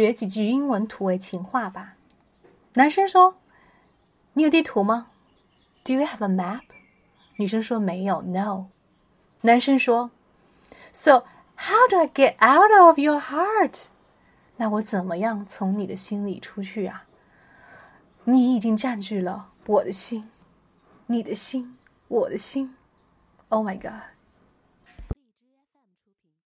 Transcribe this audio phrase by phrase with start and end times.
[0.00, 1.96] 学几句英文土味情话吧。
[2.72, 3.36] 男生说
[4.32, 5.08] 你有地图吗
[5.84, 6.62] ？Do you have a map
[7.36, 8.22] 女生说没有。
[8.22, 8.68] No
[9.42, 10.10] 男生说
[10.94, 11.26] so
[11.56, 13.88] how do i get out of your heart
[14.56, 17.04] 那我怎么样从你的心里出去啊？
[18.24, 20.30] 你已经占据了我的心
[21.04, 21.76] 你的心
[22.08, 22.74] 我的心。
[23.50, 24.00] Oh my god